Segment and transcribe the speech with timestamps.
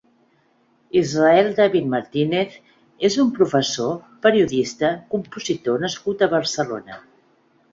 [1.01, 2.57] Israel David Martínez
[3.09, 3.93] és un professor,
[4.27, 6.99] periodista, compositor nascut a Barcelona.